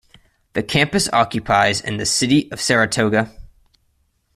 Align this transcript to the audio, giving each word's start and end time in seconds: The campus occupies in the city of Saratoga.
The 0.53 0.63
campus 0.63 1.07
occupies 1.13 1.79
in 1.79 1.97
the 1.97 2.07
city 2.07 2.51
of 2.51 2.59
Saratoga. 2.59 3.31